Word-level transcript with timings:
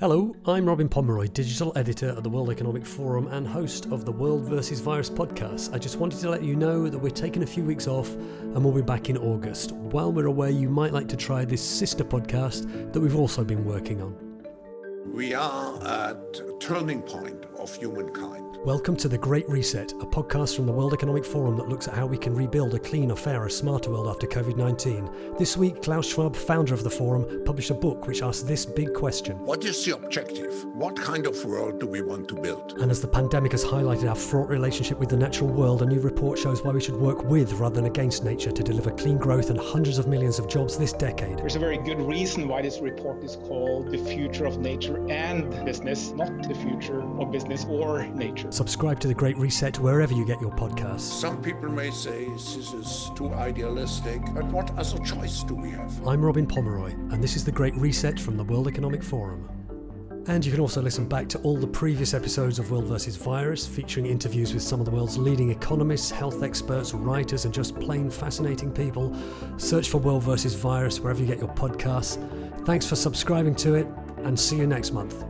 Hello, 0.00 0.34
I'm 0.46 0.64
Robin 0.64 0.88
Pomeroy, 0.88 1.26
digital 1.26 1.74
editor 1.76 2.14
at 2.16 2.22
the 2.22 2.30
World 2.30 2.48
Economic 2.48 2.86
Forum 2.86 3.26
and 3.26 3.46
host 3.46 3.84
of 3.92 4.06
the 4.06 4.10
World 4.10 4.44
vs. 4.44 4.80
Virus 4.80 5.10
podcast. 5.10 5.74
I 5.74 5.78
just 5.78 5.98
wanted 5.98 6.20
to 6.20 6.30
let 6.30 6.42
you 6.42 6.56
know 6.56 6.88
that 6.88 6.98
we're 6.98 7.10
taking 7.10 7.42
a 7.42 7.46
few 7.46 7.62
weeks 7.62 7.86
off 7.86 8.14
and 8.14 8.64
we'll 8.64 8.72
be 8.72 8.80
back 8.80 9.10
in 9.10 9.18
August. 9.18 9.72
While 9.72 10.10
we're 10.10 10.24
away, 10.24 10.52
you 10.52 10.70
might 10.70 10.94
like 10.94 11.06
to 11.08 11.18
try 11.18 11.44
this 11.44 11.60
sister 11.60 12.02
podcast 12.02 12.94
that 12.94 12.98
we've 12.98 13.14
also 13.14 13.44
been 13.44 13.62
working 13.62 14.00
on. 14.00 14.16
We 15.12 15.34
are 15.34 15.76
at 15.82 16.16
a 16.16 16.56
turning 16.58 17.02
point 17.02 17.44
of 17.58 17.76
humankind. 17.76 18.49
Welcome 18.66 18.94
to 18.96 19.08
The 19.08 19.16
Great 19.16 19.48
Reset, 19.48 19.92
a 20.02 20.06
podcast 20.06 20.54
from 20.54 20.66
the 20.66 20.72
World 20.72 20.92
Economic 20.92 21.24
Forum 21.24 21.56
that 21.56 21.70
looks 21.70 21.88
at 21.88 21.94
how 21.94 22.04
we 22.04 22.18
can 22.18 22.34
rebuild 22.34 22.74
a 22.74 22.78
cleaner, 22.78 23.16
fairer, 23.16 23.48
smarter 23.48 23.88
world 23.90 24.06
after 24.06 24.26
COVID 24.26 24.54
19. 24.54 25.38
This 25.38 25.56
week, 25.56 25.82
Klaus 25.82 26.06
Schwab, 26.06 26.36
founder 26.36 26.74
of 26.74 26.84
the 26.84 26.90
forum, 26.90 27.42
published 27.46 27.70
a 27.70 27.74
book 27.74 28.06
which 28.06 28.20
asks 28.20 28.42
this 28.42 28.66
big 28.66 28.92
question 28.92 29.38
What 29.46 29.64
is 29.64 29.82
the 29.82 29.94
objective? 29.94 30.66
What 30.74 30.94
kind 30.94 31.26
of 31.26 31.42
world 31.42 31.80
do 31.80 31.86
we 31.86 32.02
want 32.02 32.28
to 32.28 32.34
build? 32.34 32.74
And 32.82 32.90
as 32.90 33.00
the 33.00 33.08
pandemic 33.08 33.52
has 33.52 33.64
highlighted 33.64 34.10
our 34.10 34.14
fraught 34.14 34.50
relationship 34.50 34.98
with 34.98 35.08
the 35.08 35.16
natural 35.16 35.48
world, 35.48 35.80
a 35.80 35.86
new 35.86 36.00
report 36.00 36.38
shows 36.38 36.62
why 36.62 36.72
we 36.72 36.82
should 36.82 36.96
work 36.96 37.24
with 37.24 37.54
rather 37.54 37.76
than 37.76 37.86
against 37.86 38.24
nature 38.24 38.52
to 38.52 38.62
deliver 38.62 38.90
clean 38.90 39.16
growth 39.16 39.48
and 39.48 39.58
hundreds 39.58 39.96
of 39.96 40.06
millions 40.06 40.38
of 40.38 40.48
jobs 40.48 40.76
this 40.76 40.92
decade. 40.92 41.38
There's 41.38 41.56
a 41.56 41.60
very 41.60 41.78
good 41.78 42.02
reason 42.02 42.46
why 42.46 42.60
this 42.60 42.80
report 42.80 43.24
is 43.24 43.36
called 43.36 43.90
The 43.90 44.04
Future 44.04 44.44
of 44.44 44.58
Nature 44.58 45.02
and 45.08 45.64
Business, 45.64 46.10
not 46.10 46.46
the 46.46 46.54
future 46.56 47.00
of 47.18 47.32
business 47.32 47.64
or 47.64 48.06
nature. 48.08 48.49
Subscribe 48.50 48.98
to 48.98 49.06
The 49.06 49.14
Great 49.14 49.36
Reset 49.36 49.78
wherever 49.78 50.12
you 50.12 50.26
get 50.26 50.40
your 50.40 50.50
podcasts. 50.50 51.02
Some 51.02 51.40
people 51.40 51.68
may 51.68 51.92
say 51.92 52.28
this 52.30 52.56
is 52.56 53.10
too 53.14 53.32
idealistic, 53.32 54.20
but 54.34 54.44
what 54.46 54.76
other 54.76 54.98
choice 55.04 55.44
do 55.44 55.54
we 55.54 55.70
have? 55.70 56.04
I'm 56.04 56.20
Robin 56.20 56.48
Pomeroy, 56.48 56.90
and 56.90 57.22
this 57.22 57.36
is 57.36 57.44
The 57.44 57.52
Great 57.52 57.76
Reset 57.76 58.18
from 58.18 58.36
the 58.36 58.42
World 58.42 58.66
Economic 58.66 59.04
Forum. 59.04 59.48
And 60.26 60.44
you 60.44 60.50
can 60.50 60.60
also 60.60 60.82
listen 60.82 61.08
back 61.08 61.28
to 61.28 61.38
all 61.42 61.56
the 61.56 61.68
previous 61.68 62.12
episodes 62.12 62.58
of 62.58 62.72
World 62.72 62.86
vs. 62.86 63.14
Virus, 63.14 63.68
featuring 63.68 64.06
interviews 64.06 64.52
with 64.52 64.64
some 64.64 64.80
of 64.80 64.84
the 64.84 64.92
world's 64.92 65.16
leading 65.16 65.50
economists, 65.50 66.10
health 66.10 66.42
experts, 66.42 66.92
writers, 66.92 67.44
and 67.44 67.54
just 67.54 67.78
plain 67.78 68.10
fascinating 68.10 68.72
people. 68.72 69.16
Search 69.58 69.88
for 69.88 69.98
World 69.98 70.24
vs. 70.24 70.54
Virus 70.54 70.98
wherever 70.98 71.20
you 71.20 71.26
get 71.26 71.38
your 71.38 71.54
podcasts. 71.54 72.18
Thanks 72.66 72.84
for 72.84 72.96
subscribing 72.96 73.54
to 73.56 73.74
it, 73.74 73.86
and 74.18 74.38
see 74.38 74.56
you 74.56 74.66
next 74.66 74.90
month. 74.90 75.24